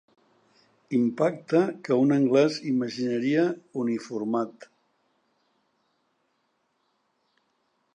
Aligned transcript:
Impacte 0.99 1.59
que 1.89 1.97
un 2.05 2.15
anglès 2.15 2.57
imaginaria 2.73 3.45
uniformat. 3.85 4.69